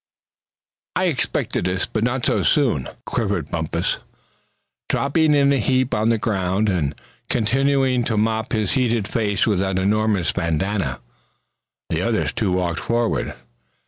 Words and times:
"I 0.95 1.03
expected 1.03 1.65
this, 1.65 1.85
but 1.85 2.03
not 2.03 2.25
so 2.25 2.41
soon!" 2.41 2.87
quavered 3.05 3.51
Bumpus, 3.51 3.99
dropping 4.89 5.35
in 5.35 5.53
a 5.53 5.59
heap 5.59 5.93
on 5.93 6.09
the 6.09 6.17
ground, 6.17 6.69
and 6.69 6.99
continuing 7.29 8.03
to 8.05 8.17
mop 8.17 8.51
his 8.51 8.71
heated 8.71 9.07
face 9.07 9.45
with 9.45 9.59
that 9.59 9.77
enormous 9.77 10.31
bandana. 10.31 11.01
The 11.91 12.01
other 12.01 12.25
two 12.29 12.51
walked 12.51 12.79
forward. 12.79 13.35